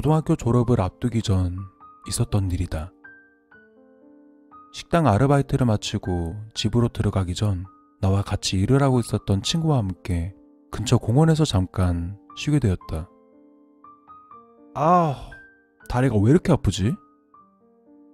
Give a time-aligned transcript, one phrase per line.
[0.00, 1.58] 고등학교 졸업을 앞두기 전
[2.08, 2.90] 있었던 일이다.
[4.72, 7.66] 식당 아르바이트를 마치고 집으로 들어가기 전
[8.00, 10.34] 나와 같이 일을 하고 있었던 친구와 함께
[10.70, 13.10] 근처 공원에서 잠깐 쉬게 되었다.
[14.74, 15.28] 아,
[15.90, 16.94] 다리가 왜 이렇게 아프지?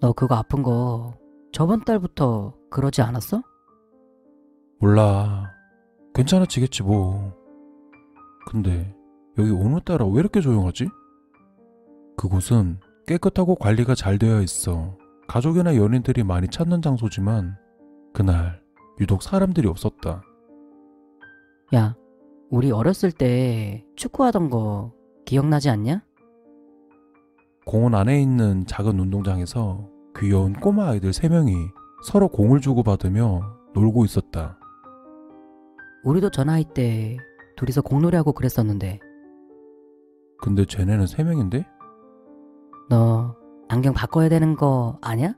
[0.00, 1.18] 너 그거 아픈 거
[1.52, 3.42] 저번 달부터 그러지 않았어?
[4.80, 5.52] 몰라.
[6.14, 7.36] 괜찮아지겠지 뭐.
[8.46, 8.96] 근데
[9.36, 10.88] 여기 오늘따라 왜 이렇게 조용하지?
[12.16, 14.96] 그곳은 깨끗하고 관리가 잘 되어 있어
[15.28, 17.56] 가족이나 연인들이 많이 찾는 장소지만
[18.12, 18.62] 그날
[19.00, 20.22] 유독 사람들이 없었다.
[21.74, 21.96] 야,
[22.50, 24.92] 우리 어렸을 때 축구하던 거
[25.24, 26.02] 기억나지 않냐?
[27.66, 29.88] 공원 안에 있는 작은 운동장에서
[30.18, 31.72] 귀여운 꼬마 아이들 3명이
[32.04, 33.40] 서로 공을 주고받으며
[33.74, 34.58] 놀고 있었다.
[36.04, 37.16] 우리도 저 나이 때
[37.56, 39.00] 둘이서 공놀이하고 그랬었는데
[40.38, 41.64] 근데 쟤네는 3명인데?
[42.88, 43.34] 너
[43.68, 45.34] 안경 바꿔야 되는 거 아냐?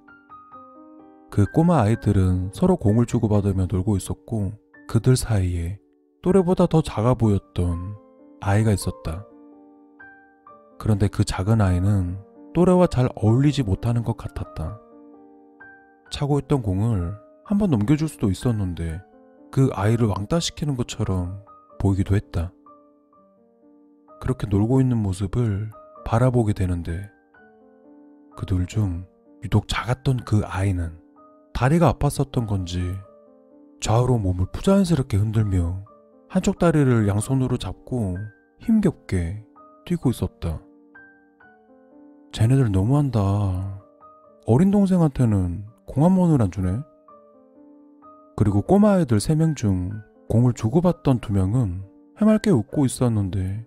[1.31, 4.53] 그 꼬마 아이들은 서로 공을 주고받으며 놀고 있었고
[4.89, 5.79] 그들 사이에
[6.23, 7.97] 또래보다 더 작아 보였던
[8.41, 9.27] 아이가 있었다.
[10.79, 12.19] 그런데 그 작은 아이는
[12.55, 14.81] 또래와 잘 어울리지 못하는 것 같았다.
[16.11, 19.01] 차고 있던 공을 한 번 넘겨줄 수도 있었는데
[19.53, 21.45] 그 아이를 왕따시키는 것처럼
[21.79, 22.53] 보이기도 했다.
[24.21, 25.71] 그렇게 놀고 있는 모습을
[26.05, 27.09] 바라보게 되는데
[28.37, 29.07] 그들 중
[29.43, 30.99] 유독 작았던 그 아이는
[31.53, 32.95] 다리가 아팠었던 건지
[33.81, 35.85] 좌우로 몸을 부자연스럽게 흔들며
[36.29, 38.17] 한쪽 다리를 양손으로 잡고
[38.61, 39.45] 힘겹게
[39.87, 40.61] 뛰고 있었다.
[42.33, 43.81] 쟤네들 너무한다.
[44.47, 46.81] 어린 동생한테는 공한 번을 안 주네.
[48.37, 49.91] 그리고 꼬마 아이들 3명 중
[50.29, 51.83] 공을 주고받던 두 명은
[52.19, 53.65] 해맑게 웃고 있었는데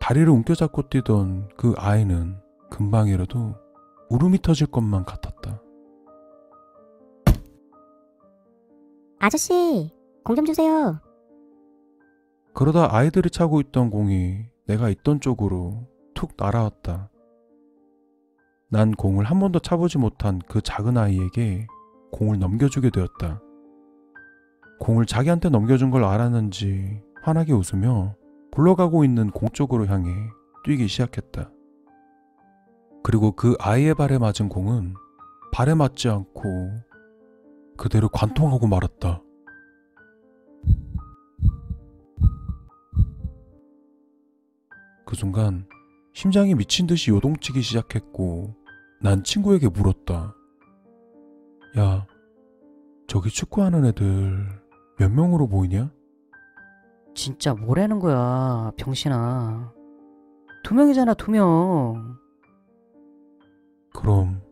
[0.00, 2.36] 다리를 움켜잡고 뛰던 그 아이는
[2.70, 3.63] 금방이라도
[4.10, 5.60] 울음이 터질 것만 같았다.
[9.18, 9.90] 아저씨,
[10.24, 11.00] 공 좀 주세요.
[12.54, 17.10] 그러다 아이들이 차고 있던 공이 내가 있던 쪽으로 툭 날아왔다.
[18.68, 21.66] 난 공을 한 번도 차보지 못한 그 작은 아이에게
[22.12, 23.40] 공을 넘겨주게 되었다.
[24.80, 28.14] 공을 자기한테 넘겨준 걸 알았는지 환하게 웃으며
[28.52, 30.12] 굴러가고 있는 공 쪽으로 향해
[30.64, 31.50] 뛰기 시작했다.
[33.04, 34.94] 그리고 그 아이의 발에 맞은 공은
[35.52, 36.70] 발에 맞지 않고
[37.76, 39.22] 그대로 관통하고 말았다.
[45.04, 45.68] 그 순간
[46.14, 48.56] 심장이 미친 듯이 요동치기 시작했고
[49.02, 50.34] 난 친구에게 물었다.
[51.76, 52.06] 야,
[53.06, 54.48] 저기 축구하는 애들
[54.98, 55.92] 몇 명으로 보이냐?
[57.14, 59.74] 진짜 뭐라는 거야, 병신아.
[60.62, 62.23] 두 명이잖아, 두 명.
[64.04, 64.42] 그럼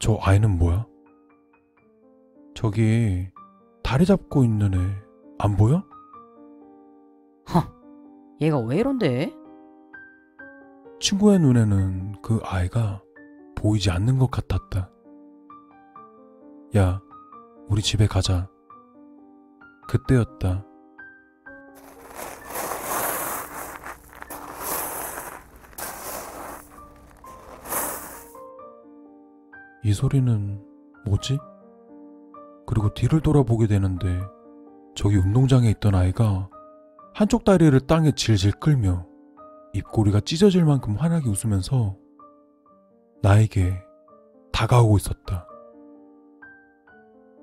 [0.00, 0.86] 저 아이는 뭐야?
[2.54, 3.26] 저기
[3.82, 5.02] 다리 잡고 있는 애
[5.38, 5.82] 안 보여?
[8.40, 9.32] 얘가 왜 이런데?
[11.00, 13.02] 친구의 눈에는 그 아이가
[13.54, 14.90] 보이지 않는 것 같았다.
[16.76, 17.00] 야,
[17.68, 18.48] 우리 집에 가자.
[19.86, 20.66] 그때였다.
[29.84, 30.62] 이 소리는
[31.04, 31.38] 뭐지?
[32.66, 34.20] 그리고 뒤를 돌아보게 되는데
[34.94, 36.48] 저기 운동장에 있던 아이가
[37.14, 39.06] 한쪽 다리를 땅에 질질 끌며
[39.74, 41.96] 입꼬리가 찢어질 만큼 환하게 웃으면서
[43.22, 43.74] 나에게
[44.52, 45.46] 다가오고 있었다.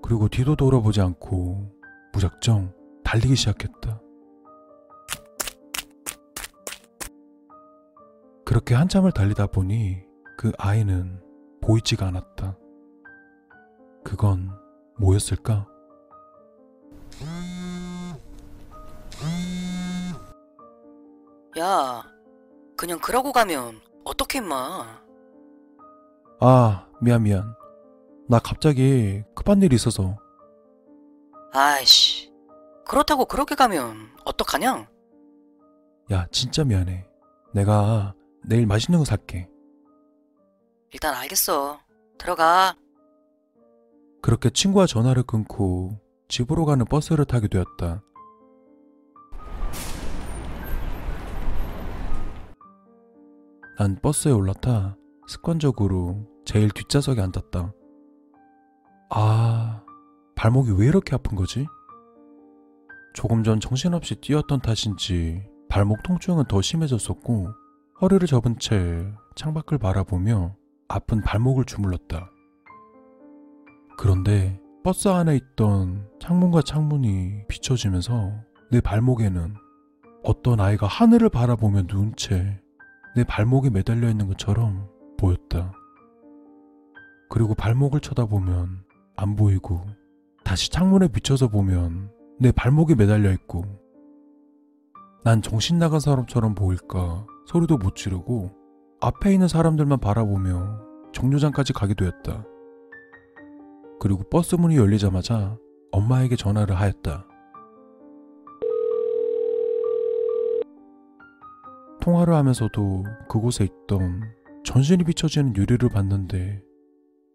[0.02, 1.72] 그리고 뒤도 돌아보지 않고
[2.14, 2.74] 무작정
[3.04, 4.02] 달리기 시작했다.
[8.46, 10.02] 그렇게 한참을 달리다 보니
[10.38, 11.22] 그 아이는
[11.70, 12.58] 보이지가 않았다.
[14.04, 14.50] 그건
[14.98, 15.68] 뭐였을까?
[21.60, 22.04] 야,
[22.76, 25.04] 그냥 그러고 가면 어떻게 임마?
[26.40, 27.54] 아, 미안, 미안.
[28.28, 30.18] 나 갑자기 급한 일이 있어서.
[31.54, 32.34] 아이씨,
[32.88, 34.90] 그렇다고 그렇게 가면 어떡하냐?
[36.14, 37.08] 야, 진짜 미안해.
[37.54, 39.48] 내가 내일 맛있는 거 살게.
[40.92, 41.80] 일단 알겠어.
[42.18, 42.76] 들어가.
[44.22, 48.04] 그렇게 친구와 전화를 끊고 집으로 가는 버스를 타게 되었다.
[53.78, 54.98] 난 버스에 올라타
[55.28, 57.74] 습관적으로 제일 뒷좌석에 앉았다.
[59.12, 59.84] 아,
[60.36, 61.66] 발목이 왜 이렇게 아픈 거지?
[63.14, 67.54] 조금 전 정신없이 뛰었던 탓인지 발목 통증은 더 심해졌었고
[68.02, 70.56] 허리를 접은 채 창밖을 바라보며
[70.90, 72.30] 아픈 발목을 주물렀다.
[73.98, 78.34] 그런데 버스 안에 있던 창문과 창문이 비춰지면서
[78.72, 79.54] 내 발목에는
[80.24, 82.60] 어떤 아이가 하늘을 바라보며 누운 채
[83.16, 84.88] 내 발목에 매달려 있는 것처럼
[85.18, 85.74] 보였다.
[87.30, 88.84] 그리고 발목을 쳐다보면
[89.16, 89.82] 안 보이고
[90.44, 93.64] 다시 창문에 비춰서 보면 내 발목에 매달려 있고
[95.24, 98.52] 난 정신 나간 사람처럼 보일까 소리도 못 지르고
[99.02, 100.82] 앞에 있는 사람들만 바라보며
[101.14, 102.46] 정류장까지 가게 되었다.
[104.00, 105.58] 그리고 버스 문이 열리자마자
[105.92, 107.26] 엄마에게 전화를 하였다.
[112.02, 114.22] 통화를 하면서도 그곳에 있던
[114.66, 116.62] 전신이 비춰지는 유리를 봤는데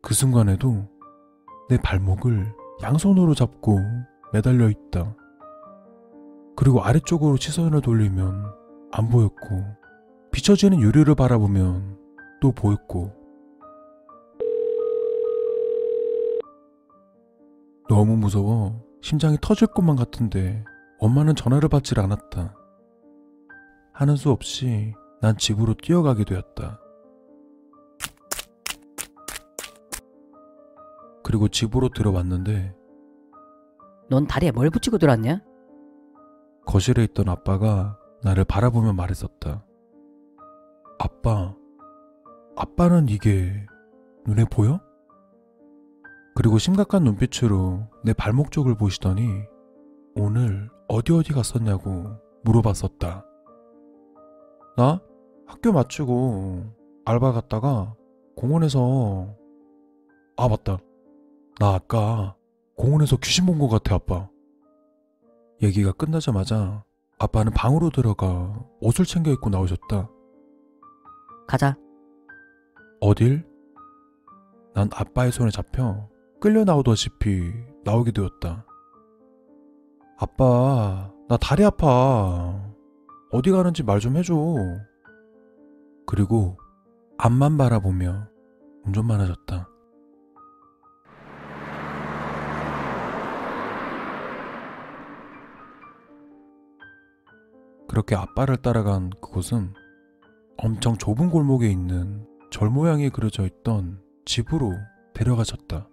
[0.02, 0.87] 그 순간에도
[1.70, 3.78] 내 발목을 양손으로 잡고
[4.34, 5.16] 매달려 있다.
[6.56, 8.52] 그리고 아래쪽으로 시선을 돌리면
[8.93, 9.83] 안 보였고
[10.34, 11.96] 비춰지는 유리를 바라보면
[12.40, 13.12] 또 보였고
[17.88, 20.64] 너무 무서워 심장이 터질 것만 같은데
[20.98, 22.52] 엄마는 전화를 받질 않았다.
[23.92, 26.80] 하는 수 없이 난 집으로 뛰어가게 되었다.
[31.22, 32.75] 그리고 집으로 들어왔는데
[34.10, 35.42] 넌 다리에 뭘 붙이고 들어왔냐?
[36.66, 39.64] 거실에 있던 아빠가 나를 바라보며 말했었다.
[41.08, 41.54] 아빠,
[42.56, 43.52] 아빠는 이게
[44.26, 44.80] 눈에 보여?
[46.34, 49.28] 그리고 심각한 눈빛으로 내 발목 쪽을 보시더니
[50.16, 52.06] 오늘 어디 어디 갔었냐고
[52.44, 53.22] 물어봤었다.
[54.78, 55.02] 나
[55.46, 56.64] 학교 마치고
[57.04, 57.94] 알바 갔다가
[58.34, 59.28] 공원에서
[60.38, 60.78] 아 맞다.
[61.60, 62.34] 나 아까
[62.78, 64.30] 공원에서 귀신 본 것 같아 아빠.
[65.62, 66.82] 얘기가 끝나자마자
[67.18, 70.08] 아빠는 방으로 들어가 옷을 챙겨 입고 나오셨다.
[71.46, 71.76] 가자.
[73.00, 73.44] 어딜?
[74.75, 76.08] 난 아빠의 손에 잡혀
[76.41, 77.52] 끌려 나오다시피
[77.85, 78.64] 나오게 되었다.
[80.19, 82.61] 아빠, 나 다리 아파.
[83.31, 84.35] 어디 가는지 말 좀 해줘.
[86.06, 86.56] 그리고
[87.19, 88.29] 앞만 바라보며
[88.85, 89.69] 운전만 하셨다.
[97.88, 99.73] 그렇게 아빠를 따라간 그곳은
[100.56, 104.72] 엄청 좁은 골목에 있는 절 모양이 그려져 있던 집으로
[105.14, 105.88] 데려가셨다.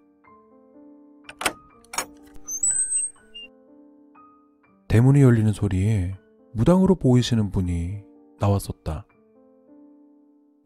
[4.88, 6.16] 대문이 열리는 소리에
[6.54, 8.04] 무당으로 보이시는 분이
[8.40, 9.06] 나왔었다.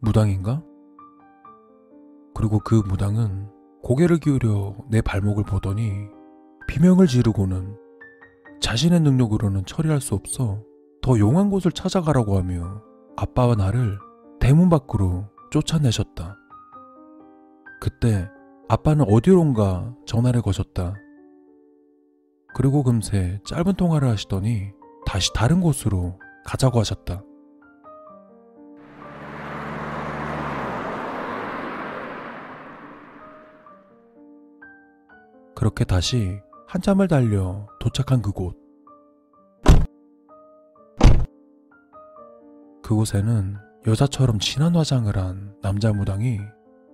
[0.00, 0.62] 무당인가?
[2.34, 3.48] 그리고 그 무당은
[3.82, 5.92] 고개를 기울여 내 발목을 보더니
[6.66, 7.76] 비명을 지르고는
[8.60, 10.62] 자신의 능력으로는 처리할 수 없어
[11.00, 12.82] 더 용한 곳을 찾아가라고 하며
[13.16, 13.98] 아빠와 나를
[14.40, 16.36] 대문 밖으로 쫓아내셨다.
[17.80, 18.28] 그때
[18.68, 20.94] 아빠는 어디론가 전화를 거셨다.
[22.54, 24.72] 그리고 금세 짧은 통화를 하시더니
[25.06, 27.22] 다시 다른 곳으로 가자고 하셨다.
[35.54, 38.65] 그렇게 다시 한참을 달려 도착한 그곳.
[42.86, 43.56] 그곳에는
[43.88, 46.38] 여자처럼 진한 화장을 한 남자 무당이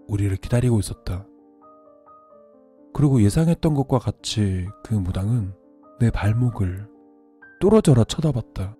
[0.08, 1.26] 우리를 기다리고 있었다.
[2.94, 5.52] 그리고 예상했던 것과 같이 그 무당은
[6.00, 6.88] 내 발목을
[7.60, 8.74] 뚫어져라 쳐다봤다.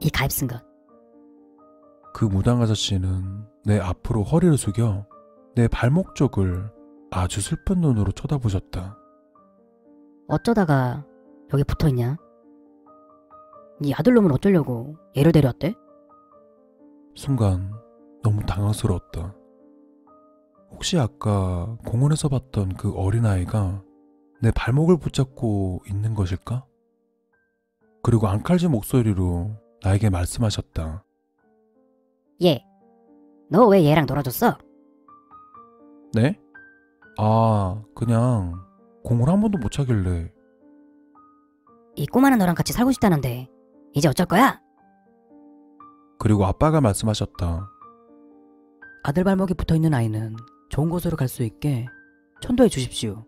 [0.00, 0.62] 이 가입 쓴 것.
[2.12, 5.06] 그 무당 아저씨는 내 앞으로 허리를 숙여
[5.54, 6.70] 내 발목 쪽을
[7.10, 8.98] 아주 슬픈 눈으로 쳐다보셨다.
[10.28, 11.06] 어쩌다가
[11.54, 12.18] 여기 붙어 있냐?
[13.80, 15.74] 네 아들놈은 어쩌려고 얘를 데려왔대?
[17.14, 17.72] 순간
[18.22, 19.34] 너무 당황스러웠다.
[20.70, 23.82] 혹시 아까 공원에서 봤던 그 어린아이가
[24.42, 26.64] 내 발목을 붙잡고 있는 것일까?
[28.02, 29.50] 그리고 앙칼진 목소리로
[29.82, 31.04] 나에게 말씀하셨다.
[32.44, 32.64] 얘.
[33.50, 34.58] 너 왜 얘랑 놀아줬어?
[36.14, 36.38] 네?
[37.16, 38.54] 아, 그냥
[39.04, 40.30] 공을 한 번도 못 차길래
[41.96, 43.48] 이 꼬마는 너랑 같이 살고 싶다는데
[43.94, 44.60] 이제 어쩔 거야?
[46.18, 47.70] 그리고 아빠가 말씀하셨다.
[49.04, 50.36] 아들 발목에 붙어 있는 아이는
[50.68, 51.86] 좋은 곳으로 갈 수 있게
[52.42, 53.24] 천도해 주십시오.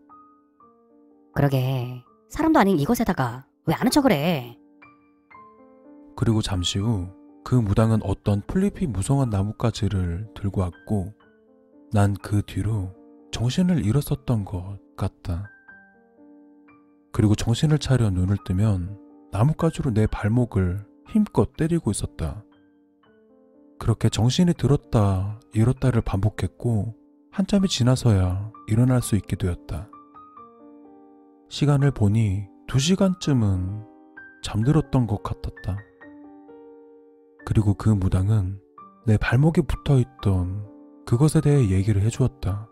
[1.34, 4.58] 그러게 사람도 아닌 이것에다가 왜 아는 척을 해?
[6.16, 7.08] 그리고 잠시 후
[7.42, 11.14] 그 무당은 어떤 풀잎이 무성한 나뭇가지를 들고 왔고
[11.90, 12.94] 난 그 뒤로
[13.32, 15.48] 정신을 잃었었던 것 같다.
[17.12, 18.98] 그리고 정신을 차려 눈을 뜨면
[19.32, 22.44] 나뭇가지로 내 발목을 힘껏 때리고 있었다.
[23.78, 26.94] 그렇게 정신이 들었다 잃었다를 반복했고
[27.30, 29.88] 한참이 지나서야 일어날 수 있게 되었다.
[31.48, 33.84] 시간을 보니 두 시간쯤은
[34.42, 35.78] 잠들었던 것 같았다.
[37.46, 38.60] 그리고 그 무당은
[39.06, 40.68] 내 발목에 붙어 있던
[41.06, 42.68] 그것에 대해 얘기를 해주었다.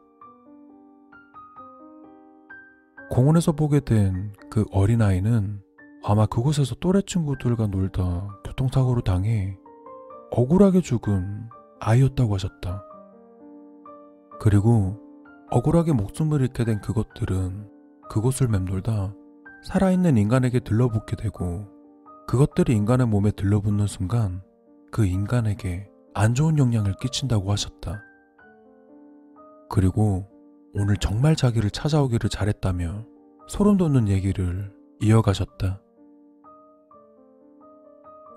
[3.11, 5.63] 공원에서 보게 된 그 어린아이는
[6.11, 9.59] 아마 그곳에서 또래 친구들과 놀다 교통사고로 당해
[10.31, 11.51] 억울하게 죽은
[11.81, 12.83] 아이였다고 하셨다.
[14.41, 14.99] 그리고
[15.51, 17.69] 억울하게 목숨을 잃게 된 그것들은
[18.09, 19.15] 그곳을 맴돌다
[19.65, 21.69] 살아있는 인간에게 들러붙게 되고
[22.27, 24.41] 그것들이 인간의 몸에 들러붙는 순간
[24.91, 28.01] 그 인간에게 안 좋은 영향을 끼친다고 하셨다.
[29.69, 30.27] 그리고
[30.73, 33.05] 오늘 정말 자기를 찾아오기를 잘했다며
[33.47, 34.73] 소름 돋는 얘기를
[35.03, 35.83] 이어가셨다.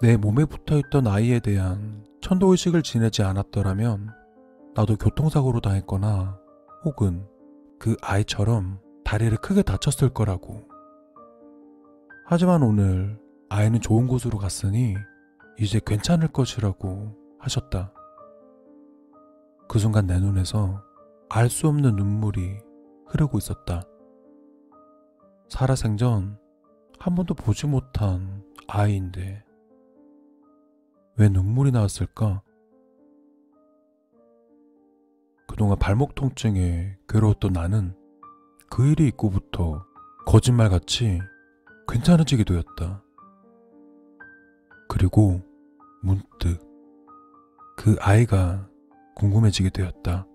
[0.02, 4.10] 내 몸에 붙어 있던 아이에 대한 천도의식을 지내지 않았더라면
[4.74, 6.40] 나도 교통사고로 당했거나
[6.84, 7.28] 혹은
[7.78, 10.68] 그 아이처럼 다리를 크게 다쳤을 거라고.
[12.26, 14.96] 하지만 오늘 아이는 좋은 곳으로 갔으니
[15.60, 17.94] 이제 괜찮을 것이라고 하셨다.
[19.68, 20.82] 그 순간 내 눈에서
[21.30, 22.58] 알 수 없는 눈물이
[23.08, 23.84] 흐르고 있었다.
[25.50, 26.40] 살아생전
[26.98, 29.44] 한 번도 보지 못한 아이인데
[31.18, 32.42] 왜 눈물이 나왔을까?
[35.48, 37.96] 그동안 발목 통증에 괴로웠던 나는
[38.70, 39.86] 그 일이 있고부터
[40.26, 41.20] 거짓말같이
[41.88, 43.04] 괜찮아지게 되었다.
[44.88, 45.42] 그리고
[46.02, 46.60] 문득
[47.76, 48.70] 그 아이가
[49.16, 50.26] 궁금해지게 되었다.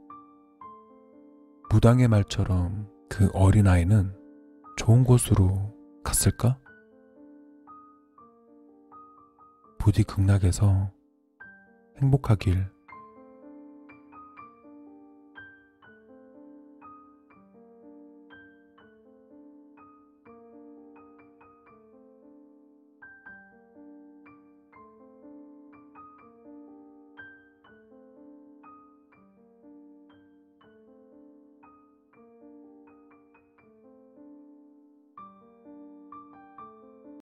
[1.71, 4.14] 무당의 말처럼 그 어린아이는
[4.76, 6.59] 좋은 곳으로 갔을까?
[9.87, 10.90] 부디 극락에서
[12.00, 12.66] 행복하길